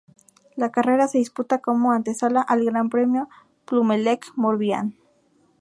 La 0.55 0.71
carrera 0.71 1.07
se 1.07 1.19
disputa 1.19 1.59
como 1.59 1.91
antesala 1.91 2.41
al 2.41 2.65
Gran 2.65 2.89
Premio 2.89 3.25
de 3.25 3.51
Plumelec-Morbihan. 3.65 4.95